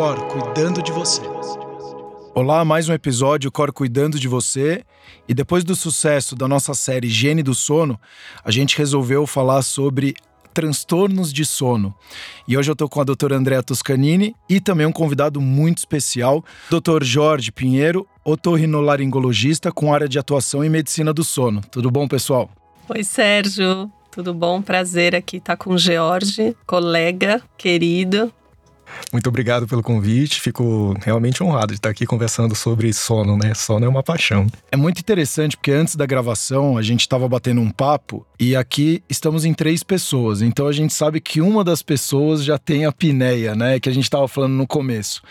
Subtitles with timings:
[0.00, 1.20] Cor cuidando de você.
[2.34, 4.82] Olá, mais um episódio Cor cuidando de você.
[5.28, 8.00] E depois do sucesso da nossa série Higiene do Sono,
[8.42, 10.14] a gente resolveu falar sobre
[10.54, 11.94] transtornos de sono.
[12.48, 16.42] E hoje eu estou com a doutora Andréa Toscanini e também um convidado muito especial,
[16.70, 17.04] Dr.
[17.04, 21.60] Jorge Pinheiro, otorrinolaringologista com área de atuação em medicina do sono.
[21.70, 22.48] Tudo bom, pessoal?
[22.88, 23.92] Oi, Sérgio.
[24.10, 24.62] Tudo bom?
[24.62, 28.32] Prazer aqui estar com o George, colega querido.
[29.12, 30.40] Muito obrigado pelo convite.
[30.40, 33.54] Fico realmente honrado de estar aqui conversando sobre sono, né?
[33.54, 34.46] Sono é uma paixão.
[34.70, 39.02] É muito interessante porque antes da gravação a gente estava batendo um papo e aqui
[39.08, 40.42] estamos em três pessoas.
[40.42, 43.80] Então a gente sabe que uma das pessoas já tem a pineia, né?
[43.80, 45.22] Que a gente estava falando no começo.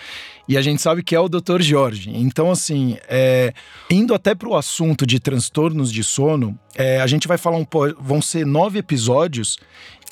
[0.50, 1.62] E a gente sabe que é o Dr.
[1.62, 2.12] Jorge.
[2.12, 3.54] Então, assim, é,
[3.90, 7.64] indo até para o assunto de transtornos de sono, é, a gente vai falar um
[7.64, 7.96] pouco.
[8.02, 9.60] Vão ser nove episódios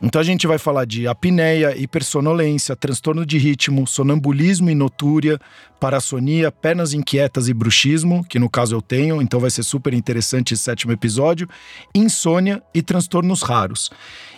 [0.02, 5.40] então a gente vai falar de apneia, hipersonolência, transtorno de ritmo, sonambulismo e notúria,
[5.80, 10.54] parassonia, pernas inquietas e bruxismo, que no caso eu tenho, então vai ser super interessante
[10.54, 11.50] esse sétimo episódio,
[11.96, 13.90] insônia e transtornos raros.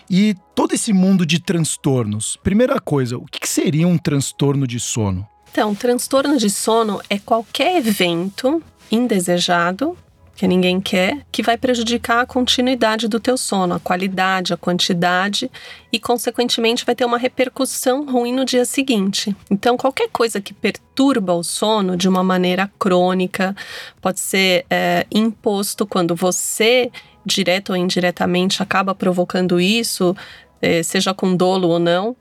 [0.10, 2.38] E todo esse mundo de transtornos.
[2.42, 5.28] Primeira coisa, o que seria um transtorno de sono?
[5.52, 8.62] Então, transtorno de sono é qualquer evento
[8.92, 9.98] indesejado
[10.40, 15.52] que ninguém quer, que vai prejudicar a continuidade do teu sono, a qualidade, a quantidade
[15.92, 19.36] e, consequentemente, vai ter uma repercussão ruim no dia seguinte.
[19.52, 23.54] Então, qualquer coisa que perturba o sono de uma maneira crônica
[24.02, 26.90] pode ser é, imposto quando você,
[27.26, 30.16] direto ou indiretamente, acaba provocando isso,
[30.84, 32.16] seja com dolo ou não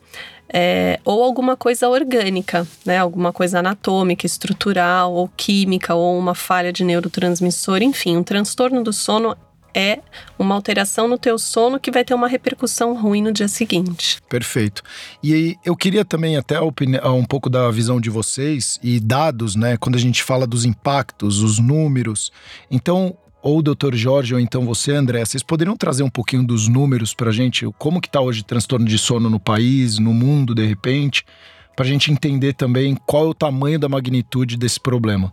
[0.53, 2.98] é, ou alguma coisa orgânica, né?
[2.98, 8.92] Alguma coisa anatômica, estrutural, ou química, ou uma falha de neurotransmissor, enfim, um transtorno do
[8.92, 9.36] sono
[9.75, 10.00] é
[10.39, 14.19] uma alteração no teu sono que vai ter uma repercussão ruim no dia seguinte.
[14.28, 14.83] Perfeito.
[15.22, 19.77] E eu queria também até um pouco da visão de vocês e dados, né?
[19.77, 22.32] Quando a gente fala dos impactos, os números.
[22.71, 23.94] Então, ou o Dr.
[23.94, 27.66] Jorge, ou então você, André, vocês poderiam trazer um pouquinho dos números para a gente?
[27.78, 31.25] Como que está hoje o transtorno de sono no país, no mundo, de repente?
[31.77, 35.32] Para a gente entender também qual é o tamanho da magnitude desse problema.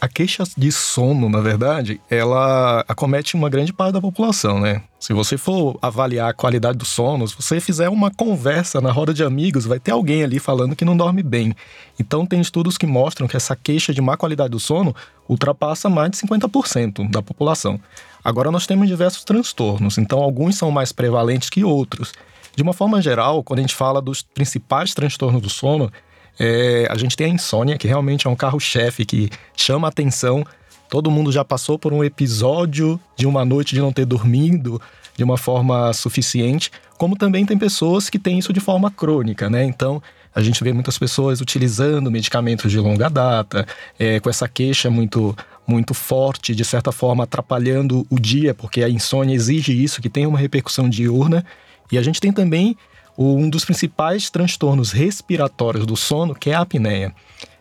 [0.00, 4.82] A queixa de sono, na verdade, ela acomete uma grande parte da população, né?
[5.00, 9.12] Se você for avaliar a qualidade do sono, se você fizer uma conversa na roda
[9.12, 11.52] de amigos, vai ter alguém ali falando que não dorme bem.
[11.98, 14.94] Então, tem estudos que mostram que essa queixa de má qualidade do sono
[15.28, 17.80] ultrapassa mais de 50% da população.
[18.22, 22.12] Agora, nós temos diversos transtornos, então, alguns são mais prevalentes que outros.
[22.54, 25.90] De uma forma geral, quando a gente fala dos principais transtornos do sono,
[26.38, 30.44] é, a gente tem a insônia, que realmente é um carro-chefe que chama atenção.
[30.88, 34.80] Todo mundo já passou por um episódio de uma noite de não ter dormido
[35.16, 39.64] de uma forma suficiente, como também tem pessoas que têm isso de forma crônica, né?
[39.64, 40.00] Então,
[40.32, 43.66] a gente vê muitas pessoas utilizando medicamentos de longa data,
[43.98, 48.88] é, com essa queixa muito muito forte, de certa forma atrapalhando o dia, porque a
[48.88, 51.44] insônia exige isso, que tem uma repercussão diurna.
[51.92, 52.74] E a gente tem também
[53.18, 57.12] um dos principais transtornos respiratórios do sono, que é a apneia.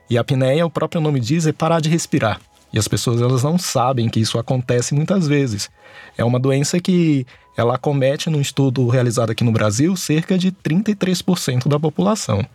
[0.07, 2.39] E a apneia, o próprio nome diz, é parar de respirar.
[2.71, 5.69] E as pessoas elas não sabem que isso acontece muitas vezes.
[6.17, 7.25] É uma doença que
[7.55, 12.45] ela acomete, num estudo realizado aqui no Brasil, cerca de 33% da população.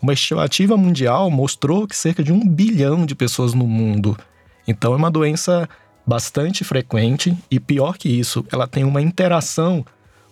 [0.00, 4.16] Uma estimativa mundial mostrou que cerca de um bilhão de pessoas no mundo.
[4.66, 5.68] Então é uma doença
[6.06, 9.84] bastante frequente e pior que isso, ela tem uma interação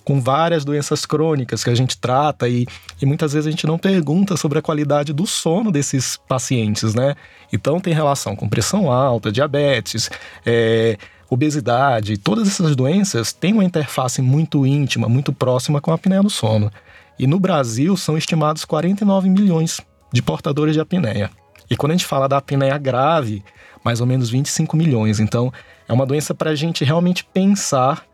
[0.07, 2.65] com várias doenças crônicas que a gente trata e,
[3.03, 7.17] e muitas vezes a gente não pergunta sobre a qualidade do sono desses pacientes, né?
[7.53, 10.09] Então tem relação com pressão alta, diabetes,
[10.47, 10.97] é,
[11.29, 16.31] obesidade, todas essas doenças têm uma interface muito íntima, muito próxima com a apneia do
[16.31, 16.71] sono.
[17.19, 19.81] E no Brasil são estimados 49 milhões
[20.13, 21.31] de portadores de apneia.
[21.69, 23.43] E quando a gente fala da apneia grave,
[23.83, 25.19] mais ou menos 25 milhões.
[25.19, 25.53] Então,
[25.89, 28.07] é uma doença para a gente realmente pensar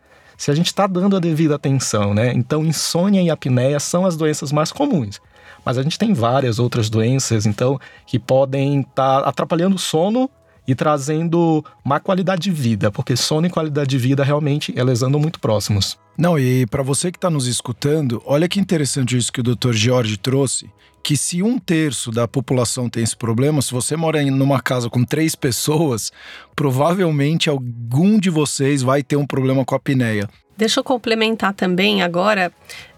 [0.43, 2.33] se a gente está dando a devida atenção, né?
[2.35, 5.21] Então, insônia e apneia são as doenças mais comuns.
[5.63, 10.29] Mas a gente tem várias outras doenças, então, que podem estar tá atrapalhando o sono
[10.67, 15.19] e trazendo má qualidade de vida, porque sono e qualidade de vida realmente elas andam
[15.19, 15.97] muito próximos.
[16.17, 19.73] Não, e para você que está nos escutando, olha que interessante isso que o Dr.
[19.73, 20.69] Jorge trouxe,
[21.01, 24.89] que se um terço da população tem esse problema, se você mora em numa casa
[24.89, 26.11] com três pessoas,
[26.55, 30.29] provavelmente algum de vocês vai ter um problema com a apneia.
[30.55, 32.53] Deixa eu complementar também agora,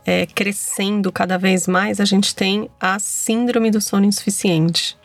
[0.05, 4.95] é, crescendo cada vez mais, a gente tem a síndrome do sono insuficiente.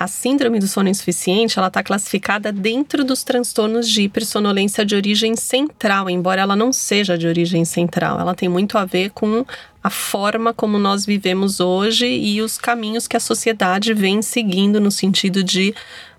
[0.00, 5.34] A síndrome do sono insuficiente, ela está classificada dentro dos transtornos de hipersonolência de origem
[5.34, 8.20] central, embora ela não seja de origem central.
[8.20, 9.44] Ela tem muito a ver com
[9.82, 14.92] a forma como nós vivemos hoje e os caminhos que a sociedade vem seguindo no
[14.92, 15.74] sentido de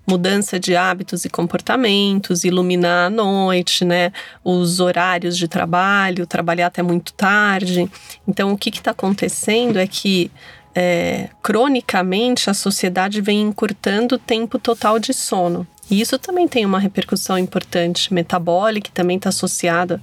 [0.06, 4.12] mudança de hábitos e comportamentos, iluminar a noite, né?
[4.44, 7.90] Os horários de trabalho, trabalhar até muito tarde.
[8.28, 10.30] Então, o que está acontecendo é que
[10.74, 15.66] é, cronicamente a sociedade vem encurtando o tempo total de sono.
[15.90, 20.00] E isso também tem uma repercussão importante metabólica, que também está associada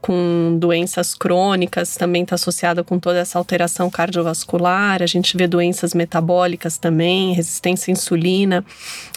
[0.00, 5.02] com doenças crônicas, também está associada com toda essa alteração cardiovascular.
[5.02, 8.64] A gente vê doenças metabólicas também, resistência à insulina.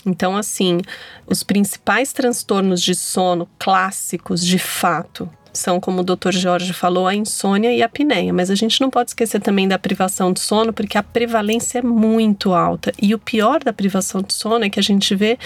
[0.05, 0.79] Então, assim,
[1.27, 6.31] os principais transtornos de sono clássicos, de fato, são, como o Dr.
[6.31, 8.33] Jorge falou, a insônia e a apneia.
[8.33, 11.81] Mas a gente não pode esquecer também da privação de sono, porque a prevalência é
[11.81, 12.91] muito alta.
[13.01, 15.37] E o pior da privação de sono é que a gente vê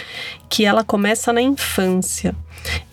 [0.50, 2.36] que ela começa na infância.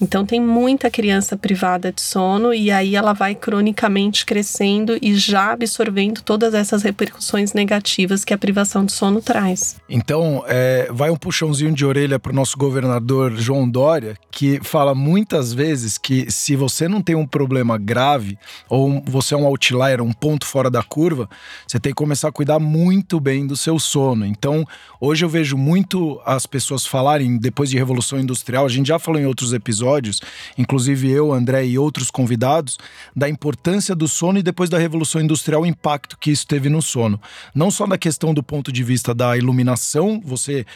[0.01, 5.53] Então tem muita criança privada de sono e aí ela vai cronicamente crescendo e já
[5.53, 9.77] absorvendo todas essas repercussões negativas que a privação de sono traz.
[9.89, 14.95] Então é, vai um puxãozinho de orelha para o nosso governador João Dória, que fala
[14.95, 18.39] muitas vezes que se você não tem um problema grave
[18.69, 21.29] ou você é um outlier, um ponto fora da curva,
[21.67, 24.25] você tem que começar a cuidar muito bem do seu sono.
[24.25, 24.65] Então
[25.01, 29.21] hoje eu vejo muito as pessoas falarem depois de revolução industrial, a gente já falou
[29.21, 30.21] em outros episódios,
[30.59, 32.79] inclusive eu, André e outros convidados,
[33.15, 36.83] da importância do sono e depois da Revolução Industrial o impacto que isso teve no
[36.83, 37.21] sono.
[37.55, 40.67] Não só na questão do ponto de vista da iluminação, você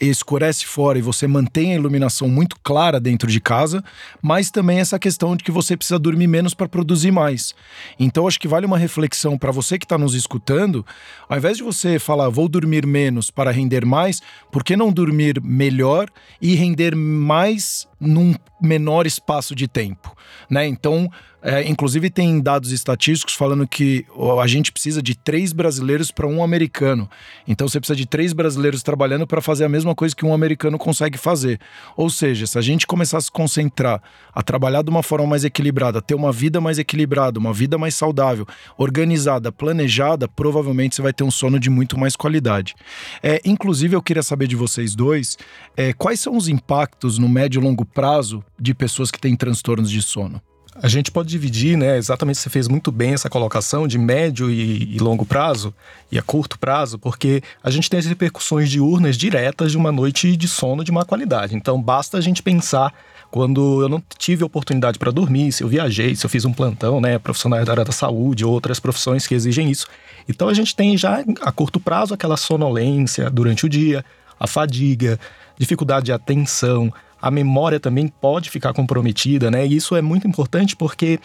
[0.00, 3.84] escurece fora e você mantém a iluminação muito clara dentro de casa,
[4.22, 7.54] mas também essa questão de que você precisa dormir menos para produzir mais.
[7.98, 10.86] Então acho que vale uma reflexão para você que está nos escutando,
[11.28, 15.40] ao invés de você falar vou dormir menos para render mais, por que não dormir
[15.42, 16.08] melhor
[16.40, 20.16] e render mais num menor espaço de tempo,
[20.48, 20.66] né?
[20.66, 21.10] Então
[21.42, 24.04] é, inclusive, tem dados estatísticos falando que
[24.40, 27.08] a gente precisa de três brasileiros para um americano.
[27.48, 30.76] Então, você precisa de três brasileiros trabalhando para fazer a mesma coisa que um americano
[30.76, 31.58] consegue fazer.
[31.96, 34.02] Ou seja, se a gente começar a se concentrar,
[34.34, 37.94] a trabalhar de uma forma mais equilibrada, ter uma vida mais equilibrada, uma vida mais
[37.94, 38.46] saudável,
[38.76, 42.74] organizada, planejada, provavelmente você vai ter um sono de muito mais qualidade.
[43.22, 45.38] É, inclusive, eu queria saber de vocês dois
[45.74, 49.90] é, quais são os impactos no médio e longo prazo de pessoas que têm transtornos
[49.90, 50.40] de sono.
[50.82, 51.98] A gente pode dividir, né?
[51.98, 55.74] Exatamente, você fez muito bem essa colocação de médio e, e, longo prazo
[56.12, 60.36] e a curto prazo, porque a gente tem as repercussões diurnas diretas de uma noite
[60.36, 61.56] de sono de má qualidade.
[61.56, 62.94] Então, basta a gente pensar
[63.32, 67.00] quando eu não tive oportunidade para dormir, se eu viajei, se eu fiz um plantão,
[67.00, 67.18] né?
[67.18, 69.86] Profissionais da área da saúde, outras profissões que exigem isso.
[70.28, 74.04] Então, a gente tem já a curto prazo aquela sonolência durante o dia,
[74.38, 75.18] a fadiga,
[75.58, 79.66] dificuldade de atenção a memória também pode ficar comprometida, né?
[79.66, 81.18] E isso é muito importante porque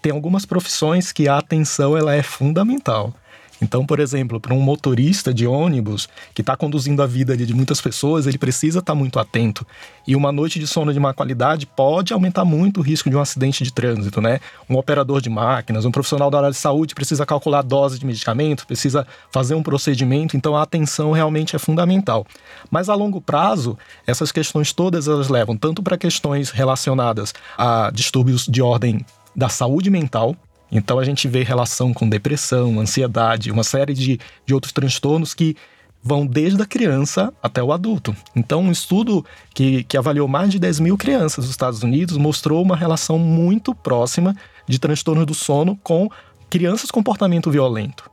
[0.00, 3.14] tem algumas profissões que a atenção ela é fundamental.
[3.62, 7.80] Então, por exemplo, para um motorista de ônibus que está conduzindo a vida de muitas
[7.80, 9.64] pessoas, ele precisa estar tá muito atento.
[10.06, 13.20] E uma noite de sono de má qualidade pode aumentar muito o risco de um
[13.20, 14.40] acidente de trânsito, né?
[14.68, 18.04] Um operador de máquinas, um profissional da área de saúde precisa calcular a dose de
[18.04, 22.26] medicamento, precisa fazer um procedimento, então a atenção realmente é fundamental.
[22.68, 28.44] Mas a longo prazo, essas questões todas elas levam tanto para questões relacionadas a distúrbios
[28.46, 29.06] de ordem
[29.36, 30.36] da saúde mental,
[30.72, 35.54] então a gente vê relação com depressão, ansiedade, uma série de, de outros transtornos que
[36.02, 38.16] vão desde a criança até o adulto.
[38.34, 39.24] Então, um estudo
[39.54, 43.74] que, que avaliou mais de 10 mil crianças nos Estados Unidos mostrou uma relação muito
[43.74, 44.34] próxima
[44.66, 46.10] de transtorno do sono com
[46.50, 48.10] crianças com comportamento violento.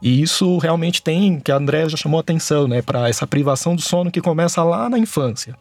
[0.00, 3.82] E isso realmente tem, que a André já chamou atenção, né, para essa privação do
[3.82, 5.56] sono que começa lá na infância.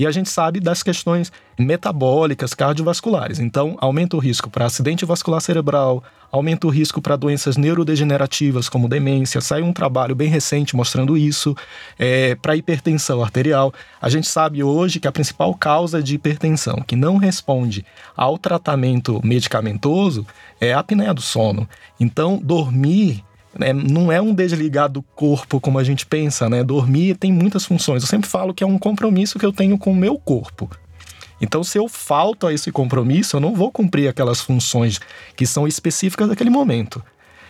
[0.00, 3.38] E a gente sabe das questões metabólicas, cardiovasculares.
[3.38, 6.02] Então, aumenta o risco para acidente vascular cerebral,
[6.32, 9.42] aumenta o risco para doenças neurodegenerativas como demência.
[9.42, 11.54] Saiu um trabalho bem recente mostrando isso.
[11.98, 16.96] É, para hipertensão arterial, a gente sabe hoje que a principal causa de hipertensão que
[16.96, 17.84] não responde
[18.16, 20.26] ao tratamento medicamentoso
[20.58, 21.68] é a apneia do sono.
[22.00, 23.22] Então, dormir
[23.58, 26.62] né, não é um desligar do corpo como a gente pensa, né?
[26.62, 28.02] Dormir tem muitas funções.
[28.02, 30.70] Eu sempre falo que é um compromisso que eu tenho com o meu corpo.
[31.40, 35.00] Então, se eu falto a esse compromisso, eu não vou cumprir aquelas funções
[35.34, 37.02] que são específicas daquele momento.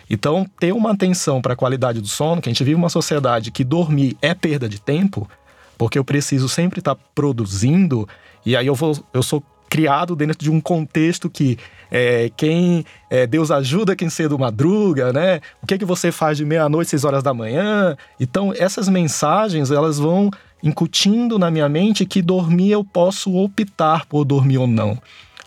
[0.09, 3.51] Então, ter uma atenção para a qualidade do sono, que a gente vive uma sociedade
[3.51, 5.29] que dormir é perda de tempo,
[5.77, 8.07] porque eu preciso sempre estar tá produzindo,
[8.45, 11.57] e aí eu, vou, eu sou criado dentro de um contexto que
[11.89, 15.39] é, quem é, Deus ajuda quem cedo madruga, né?
[15.63, 17.95] O que é que você faz de meia-noite, seis horas da manhã?
[18.19, 20.29] Então, essas mensagens, elas vão
[20.61, 24.97] incutindo na minha mente que dormir eu posso optar por dormir ou não.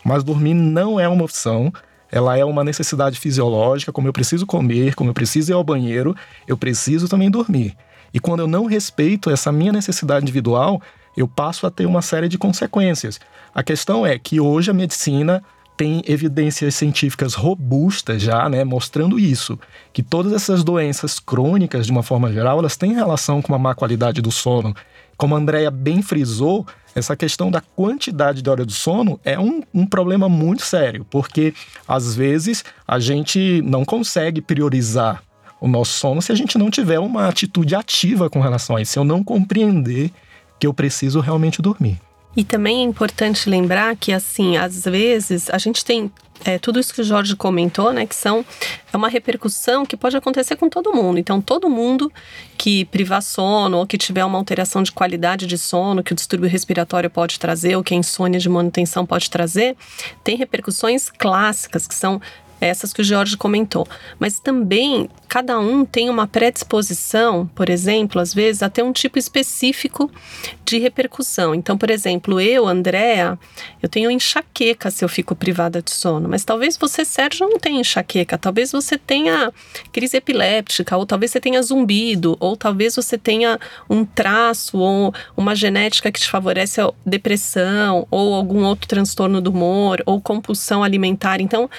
[0.03, 1.71] Mas dormir não é uma opção,
[2.11, 6.15] ela é uma necessidade fisiológica, como eu preciso comer, como eu preciso ir ao banheiro,
[6.47, 7.77] eu preciso também dormir.
[8.11, 10.81] E quando eu não respeito essa minha necessidade individual,
[11.15, 13.19] eu passo a ter uma série de consequências.
[13.53, 15.43] A questão é que hoje a medicina
[15.77, 19.59] tem evidências científicas robustas já, né, mostrando isso,
[19.91, 23.75] que todas essas doenças crônicas, de uma forma geral, elas têm relação com uma má
[23.75, 24.75] qualidade do sono.
[25.17, 29.61] Como a Andrea bem frisou, essa questão da quantidade de hora de sono é um,
[29.73, 31.53] um problema muito sério, porque
[31.87, 35.21] às vezes a gente não consegue priorizar
[35.59, 38.93] o nosso sono se a gente não tiver uma atitude ativa com relação a isso,
[38.93, 40.11] se eu não compreender
[40.59, 41.99] que eu preciso realmente dormir.
[42.35, 46.11] E também é importante lembrar que, assim, às vezes a gente tem
[46.43, 48.43] é, tudo isso que o Jorge comentou, né, que são
[48.91, 51.17] é uma repercussão que pode acontecer com todo mundo.
[51.17, 52.11] Então, todo mundo
[52.57, 56.49] que privar sono ou que tiver uma alteração de qualidade de sono que o distúrbio
[56.49, 59.77] respiratório pode trazer ou que a insônia de manutenção pode trazer,
[60.23, 62.21] tem repercussões clássicas que são
[62.59, 63.87] essas que o Jorge comentou.
[64.19, 69.17] Mas também cada um tem uma predisposição, por exemplo, às vezes, a ter um tipo
[69.17, 70.09] específico
[70.63, 71.53] de repercussão.
[71.53, 73.37] Então, por exemplo, eu, Andréa,
[73.81, 77.81] eu tenho enxaqueca se eu fico privada de sono, mas talvez você, Sérgio, não tenha
[77.81, 79.51] enxaqueca, talvez você tenha
[79.91, 85.55] crise epiléptica, ou talvez você tenha zumbido, ou talvez você tenha um traço ou uma
[85.55, 91.41] genética que te favorece a depressão, ou algum outro transtorno do humor, ou compulsão alimentar.
[91.41, 91.69] Então,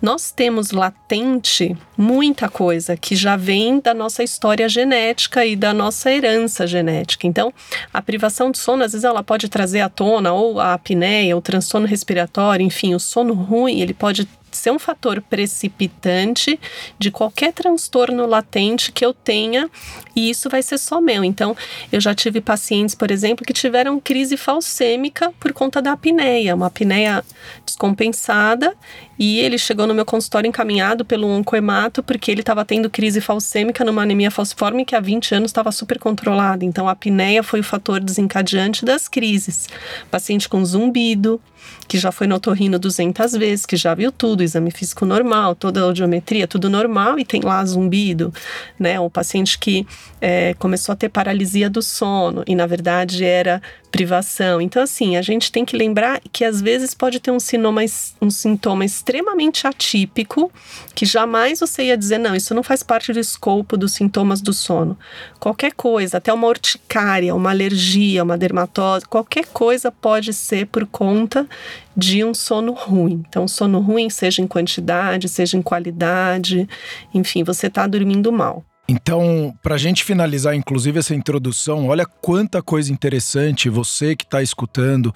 [0.00, 6.10] nós temos latente muita coisa que já vem da nossa história genética e da nossa
[6.10, 7.24] herança genética.
[7.24, 7.54] Então,
[7.94, 11.40] a privação de sono, às vezes, ela pode trazer à tona ou a apneia, o
[11.40, 16.58] transtorno respiratório, enfim, o sono ruim, ele pode ser um fator precipitante
[16.98, 19.70] de qualquer transtorno latente que eu tenha,
[20.14, 21.22] e isso vai ser só meu.
[21.22, 21.56] Então,
[21.92, 26.66] eu já tive pacientes, por exemplo, que tiveram crise falsêmica por conta da apneia, uma
[26.66, 27.24] apneia
[27.64, 28.74] descompensada,
[29.18, 33.84] e ele chegou no meu consultório encaminhado pelo oncoemato porque ele estava tendo crise falsêmica
[33.84, 36.64] numa anemia falciforme que há 20 anos estava super controlada.
[36.64, 39.68] Então, a apneia foi o fator desencadeante das crises.
[40.10, 41.40] Paciente com zumbido,
[41.88, 45.80] que já foi no otorrino 200 vezes, que já viu tudo, exame físico normal, toda
[45.80, 48.32] a audiometria, tudo normal, e tem lá zumbido,
[48.78, 48.98] né?
[49.00, 49.86] O paciente que
[50.20, 53.62] é, começou a ter paralisia do sono, e na verdade era
[53.96, 54.60] privação.
[54.60, 57.80] Então, assim, a gente tem que lembrar que às vezes pode ter um sintoma,
[58.20, 60.52] um sintoma extremamente atípico,
[60.94, 64.52] que jamais você ia dizer, não, isso não faz parte do escopo dos sintomas do
[64.52, 64.98] sono.
[65.40, 71.48] Qualquer coisa, até uma urticária, uma alergia, uma dermatose, qualquer coisa pode ser por conta
[71.96, 73.24] de um sono ruim.
[73.26, 76.68] Então, sono ruim, seja em quantidade, seja em qualidade,
[77.14, 78.62] enfim, você está dormindo mal.
[78.88, 84.40] Então, para a gente finalizar, inclusive, essa introdução, olha quanta coisa interessante você que está
[84.40, 85.12] escutando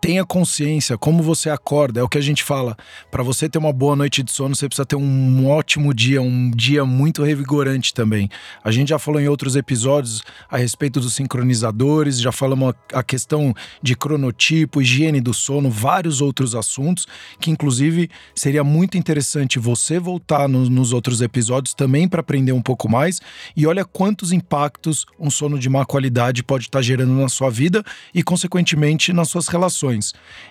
[0.00, 2.00] tenha consciência como você acorda.
[2.00, 2.76] É o que a gente fala.
[3.10, 6.50] Para você ter uma boa noite de sono, você precisa ter um ótimo dia, um
[6.50, 8.28] dia muito revigorante também.
[8.64, 13.54] A gente já falou em outros episódios a respeito dos sincronizadores, já falamos a questão
[13.82, 17.06] de cronotipo, higiene do sono, vários outros assuntos
[17.38, 22.62] que, inclusive, seria muito interessante você voltar no, nos outros episódios também para aprender um
[22.62, 23.20] pouco mais.
[23.56, 27.50] E olha quantos impactos um sono de má qualidade pode estar tá gerando na sua
[27.50, 29.89] vida e, consequentemente, nas suas relações.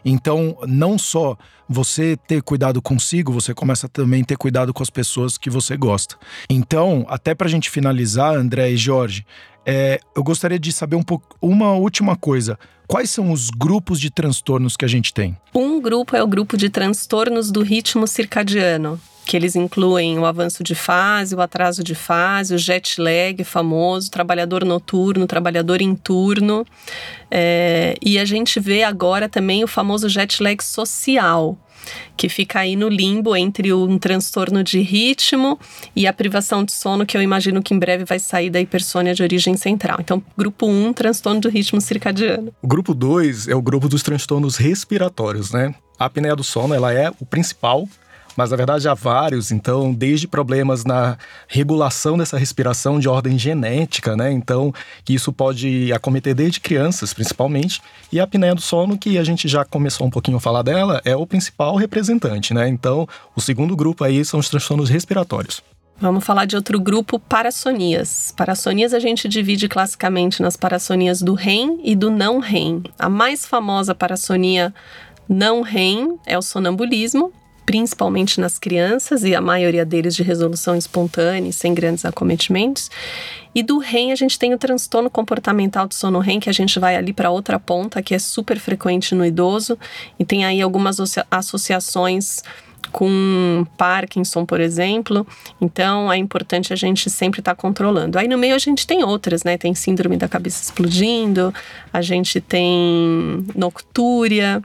[0.03, 4.89] Então, não só você ter cuidado consigo, você começa também a ter cuidado com as
[4.89, 6.15] pessoas que você gosta.
[6.49, 9.25] Então, até para a gente finalizar, André e Jorge,
[9.65, 12.57] é, eu gostaria de saber um pouco uma última coisa.
[12.87, 15.37] Quais são os grupos de transtornos que a gente tem?
[15.53, 20.63] Um grupo é o grupo de transtornos do ritmo circadiano que eles incluem o avanço
[20.63, 26.65] de fase, o atraso de fase, o jet lag famoso, trabalhador noturno, trabalhador em turno.
[27.29, 31.55] É, e a gente vê agora também o famoso jet lag social,
[32.17, 35.59] que fica aí no limbo entre um transtorno de ritmo
[35.95, 39.13] e a privação de sono, que eu imagino que em breve vai sair da hipersônia
[39.13, 39.97] de origem central.
[39.99, 42.51] Então, grupo 1, um, transtorno do ritmo circadiano.
[42.63, 45.75] O grupo 2 é o grupo dos transtornos respiratórios, né?
[45.99, 47.87] A apneia do sono, ela é o principal
[48.39, 54.15] mas na verdade há vários, então, desde problemas na regulação dessa respiração de ordem genética,
[54.15, 54.31] né?
[54.31, 59.25] Então, que isso pode acometer desde crianças, principalmente, e a apneia do sono, que a
[59.25, 62.69] gente já começou um pouquinho a falar dela, é o principal representante, né?
[62.69, 63.05] Então,
[63.35, 65.61] o segundo grupo aí são os transtornos respiratórios.
[65.99, 68.33] Vamos falar de outro grupo, parassonias.
[68.37, 72.83] Parassonias a gente divide classicamente nas parassonias do REM e do não REM.
[72.97, 74.73] A mais famosa parassonia
[75.27, 77.33] não REM é o sonambulismo,
[77.69, 82.89] principalmente nas crianças, e a maioria deles de resolução espontânea, sem grandes acometimentos.
[83.53, 86.79] E do REM, a gente tem o transtorno comportamental do sono REM, que a gente
[86.79, 89.77] vai ali para outra ponta, que é super frequente no idoso,
[90.17, 90.97] e tem aí algumas
[91.29, 92.41] associações
[92.91, 95.27] com Parkinson, por exemplo.
[95.61, 98.17] Então é importante a gente sempre estar tá controlando.
[98.17, 99.59] Aí no meio a gente tem outras, né?
[99.59, 101.53] Tem síndrome da cabeça explodindo,
[101.93, 104.59] a gente tem noctúria,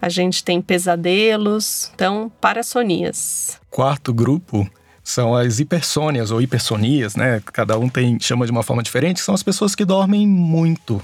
[0.00, 3.58] a gente tem pesadelos, então parassonias.
[3.70, 4.68] Quarto grupo
[5.02, 7.42] são as hipersônias ou hipersonias, né?
[7.46, 11.02] Cada um tem chama de uma forma diferente, são as pessoas que dormem muito.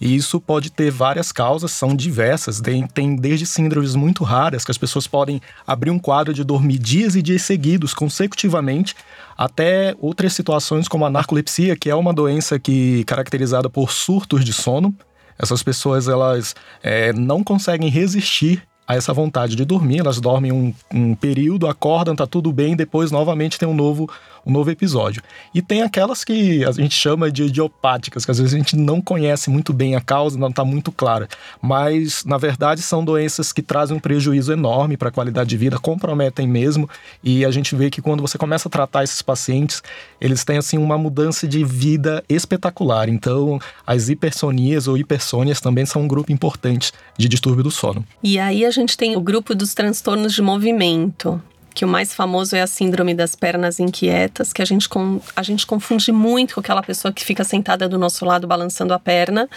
[0.00, 2.58] E isso pode ter várias causas, são diversas.
[2.58, 6.78] Tem, tem desde síndromes muito raras, que as pessoas podem abrir um quadro de dormir
[6.78, 8.94] dias e dias seguidos, consecutivamente,
[9.36, 14.54] até outras situações como a narcolepsia, que é uma doença que caracterizada por surtos de
[14.54, 14.94] sono.
[15.40, 20.74] Essas pessoas elas é, não conseguem resistir a essa vontade de dormir, elas dormem um,
[20.92, 24.10] um período, acordam, tá tudo bem, depois novamente tem um novo
[24.46, 25.22] um novo episódio.
[25.54, 29.00] E tem aquelas que a gente chama de idiopáticas, que às vezes a gente não
[29.00, 31.28] conhece muito bem a causa, não está muito clara.
[31.60, 35.78] Mas, na verdade, são doenças que trazem um prejuízo enorme para a qualidade de vida,
[35.78, 36.88] comprometem mesmo.
[37.22, 39.82] E a gente vê que quando você começa a tratar esses pacientes,
[40.20, 43.08] eles têm assim uma mudança de vida espetacular.
[43.08, 48.04] Então, as hipersonias ou hipersônias também são um grupo importante de distúrbio do sono.
[48.22, 51.40] E aí a gente tem o grupo dos transtornos de movimento,
[51.74, 55.42] que o mais famoso é a síndrome das pernas inquietas, que a gente, com, a
[55.42, 59.48] gente confunde muito com aquela pessoa que fica sentada do nosso lado balançando a perna,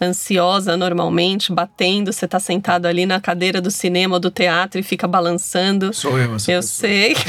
[0.00, 2.12] ansiosa normalmente, batendo.
[2.12, 5.92] Você está sentado ali na cadeira do cinema ou do teatro e fica balançando.
[5.92, 6.62] Sou eu, essa Eu pessoa.
[6.62, 7.16] sei.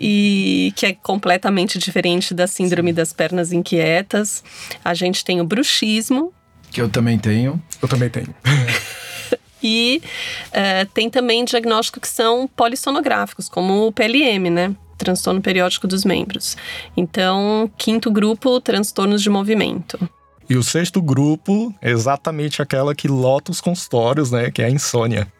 [0.00, 4.42] e que é completamente diferente da síndrome das pernas inquietas.
[4.84, 6.32] A gente tem o bruxismo.
[6.70, 7.62] Que eu também tenho.
[7.80, 8.34] Eu também tenho.
[9.62, 10.02] E
[10.48, 14.74] uh, tem também diagnósticos que são polissonográficos, como o PLM, né?
[14.96, 16.56] Transtorno periódico dos membros.
[16.96, 19.98] Então, quinto grupo, transtornos de movimento.
[20.50, 24.50] E o sexto grupo é exatamente aquela que lota os consultórios, né?
[24.50, 25.30] Que é a insônia.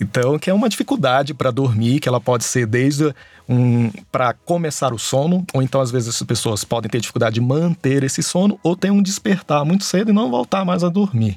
[0.00, 3.12] Então, que é uma dificuldade para dormir, que ela pode ser desde
[3.48, 7.40] um para começar o sono, ou então às vezes as pessoas podem ter dificuldade de
[7.40, 11.36] manter esse sono, ou ter um despertar muito cedo e não voltar mais a dormir.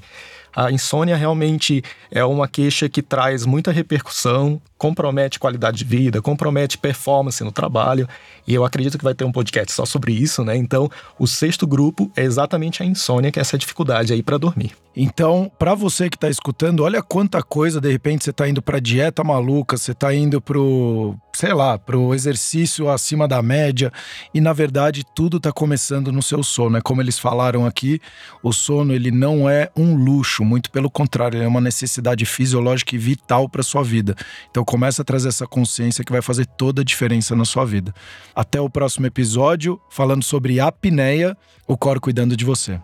[0.56, 6.78] A insônia realmente é uma queixa que traz muita repercussão, compromete qualidade de vida, compromete
[6.78, 8.08] performance no trabalho,
[8.48, 10.58] e eu acredito que vai ter um podcast só sobre isso, né?
[10.58, 14.72] Então, o sexto grupo é exatamente a insônia, que é essa dificuldade aí para dormir.
[14.96, 18.80] Então, para você que está escutando, olha quanta coisa, de repente você está indo para
[18.80, 23.91] dieta maluca, você está indo pro, sei lá, pro exercício acima da média,
[24.32, 26.77] e na verdade tudo está começando no seu sono.
[26.77, 27.99] É como eles falaram aqui,
[28.43, 32.93] o sono ele não é um luxo, muito pelo contrário, ele é uma necessidade fisiológica
[32.93, 34.15] e vital para sua vida.
[34.51, 37.91] Então começa a trazer essa consciência que vai fazer toda a diferença na sua vida.
[38.36, 41.36] Até o próximo episódio, falando sobre apneia,
[41.67, 42.80] o cor cuidando de você.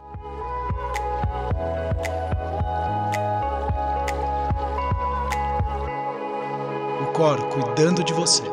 [7.18, 8.44] Cuidando de você.